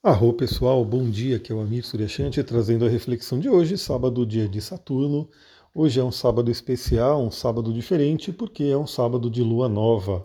[0.00, 4.24] Arro pessoal, bom dia, aqui é o Amir Suryashanti trazendo a reflexão de hoje, sábado,
[4.24, 5.28] dia de Saturno.
[5.74, 10.24] Hoje é um sábado especial, um sábado diferente, porque é um sábado de lua nova.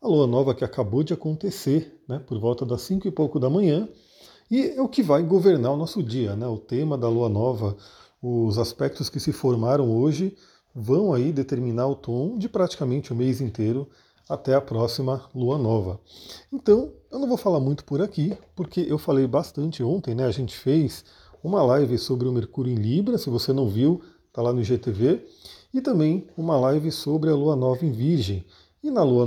[0.00, 3.50] A lua nova que acabou de acontecer, né, por volta das 5 e pouco da
[3.50, 3.86] manhã,
[4.50, 6.46] e é o que vai governar o nosso dia, né?
[6.46, 7.76] O tema da lua nova,
[8.22, 10.34] os aspectos que se formaram hoje
[10.74, 13.86] vão aí determinar o tom de praticamente o mês inteiro
[14.30, 15.98] até a próxima lua nova.
[16.52, 20.24] Então, eu não vou falar muito por aqui, porque eu falei bastante ontem, né?
[20.24, 21.04] A gente fez
[21.42, 24.00] uma live sobre o Mercúrio em Libra, se você não viu,
[24.32, 25.26] tá lá no IGTV,
[25.74, 28.44] e também uma live sobre a lua nova em Virgem.
[28.84, 29.26] E na, lua,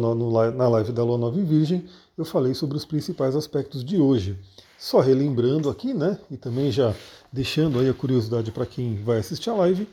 [0.52, 1.86] na live da lua nova em Virgem,
[2.18, 4.40] eu falei sobre os principais aspectos de hoje.
[4.80, 6.18] Só relembrando aqui, né?
[6.32, 6.96] E também já
[7.32, 9.86] deixando aí a curiosidade para quem vai assistir a live,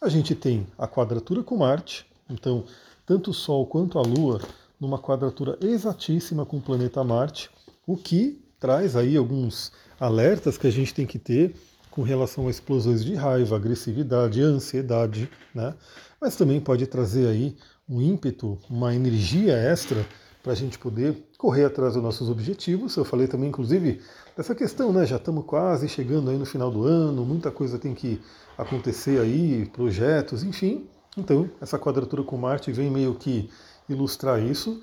[0.00, 2.64] a gente tem a quadratura com Marte, então
[3.06, 4.40] tanto o Sol quanto a Lua
[4.80, 7.50] numa quadratura exatíssima com o planeta Marte,
[7.86, 11.54] o que traz aí alguns alertas que a gente tem que ter
[11.90, 15.74] com relação a explosões de raiva, agressividade, ansiedade, né?
[16.20, 17.56] Mas também pode trazer aí
[17.88, 20.06] um ímpeto, uma energia extra
[20.42, 22.96] para a gente poder correr atrás dos nossos objetivos.
[22.96, 24.00] Eu falei também, inclusive,
[24.36, 25.06] dessa questão, né?
[25.06, 28.20] Já estamos quase chegando aí no final do ano, muita coisa tem que
[28.56, 30.88] acontecer aí, projetos, enfim.
[31.16, 33.50] Então, essa quadratura com Marte vem meio que
[33.88, 34.82] ilustrar isso.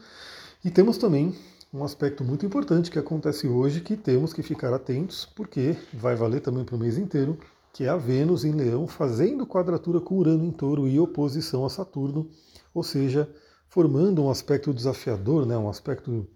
[0.64, 1.36] E temos também
[1.74, 6.42] um aspecto muito importante que acontece hoje que temos que ficar atentos, porque vai valer
[6.42, 7.38] também para o mês inteiro,
[7.74, 11.70] que é a Vênus em Leão fazendo quadratura com Urano em Touro e oposição a
[11.70, 12.30] Saturno,
[12.74, 13.30] ou seja,
[13.68, 16.28] formando um aspecto desafiador, né, um aspecto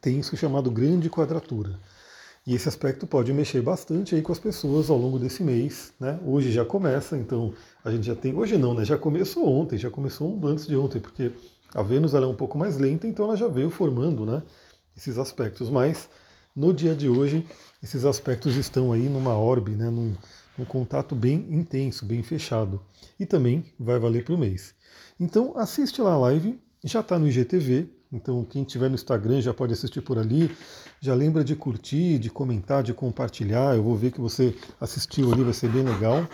[0.00, 1.78] tenso chamado grande quadratura.
[2.44, 5.92] E esse aspecto pode mexer bastante aí com as pessoas ao longo desse mês.
[6.00, 6.18] Né?
[6.26, 8.34] Hoje já começa, então a gente já tem.
[8.34, 8.84] Hoje não, né?
[8.84, 11.30] Já começou ontem, já começou antes de ontem, porque
[11.72, 14.42] a Vênus ela é um pouco mais lenta, então ela já veio formando né,
[14.96, 15.70] esses aspectos.
[15.70, 16.08] Mas
[16.54, 17.46] no dia de hoje,
[17.80, 20.12] esses aspectos estão aí numa orbe, né, num,
[20.58, 22.82] num contato bem intenso, bem fechado.
[23.20, 24.74] E também vai valer para o mês.
[25.18, 29.54] Então assiste lá a live, já está no IGTV, então, quem estiver no Instagram já
[29.54, 30.50] pode assistir por ali.
[31.00, 33.74] Já lembra de curtir, de comentar, de compartilhar.
[33.74, 36.28] Eu vou ver que você assistiu ali, vai ser bem legal.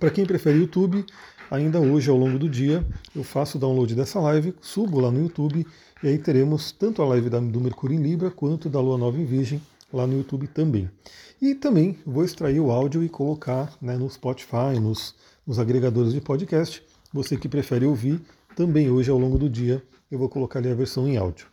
[0.00, 1.06] Para quem prefere YouTube,
[1.48, 5.22] ainda hoje, ao longo do dia, eu faço o download dessa live, subo lá no
[5.22, 5.64] YouTube,
[6.02, 9.24] e aí teremos tanto a live do Mercúrio em Libra quanto da Lua Nova em
[9.24, 10.90] Virgem lá no YouTube também.
[11.40, 15.14] E também vou extrair o áudio e colocar né, no Spotify, nos,
[15.46, 16.82] nos agregadores de podcast.
[17.12, 18.20] Você que prefere ouvir,
[18.58, 19.80] também hoje, ao longo do dia,
[20.10, 21.46] eu vou colocar ali a versão em áudio.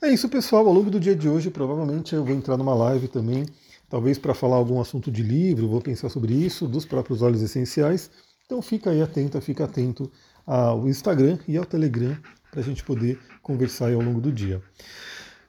[0.00, 0.64] É isso, pessoal.
[0.64, 3.44] Ao longo do dia de hoje, provavelmente eu vou entrar numa live também,
[3.90, 8.12] talvez para falar algum assunto de livro, vou pensar sobre isso, dos próprios óleos essenciais.
[8.44, 10.08] Então fica aí atento, fica atento
[10.46, 12.16] ao Instagram e ao Telegram
[12.52, 14.62] para a gente poder conversar ao longo do dia.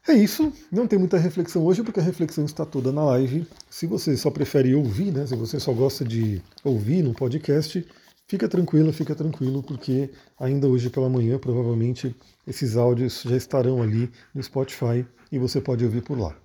[0.07, 3.45] É isso, não tem muita reflexão hoje porque a reflexão está toda na live.
[3.69, 7.85] Se você só prefere ouvir, né, se você só gosta de ouvir no podcast,
[8.29, 12.13] Fica tranquilo, fica tranquilo, porque ainda hoje pela manhã, provavelmente,
[12.45, 16.35] esses áudios já estarão ali no Spotify e você pode ouvir por lá.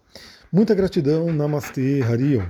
[0.52, 2.46] Muita gratidão, Namastê, Harion.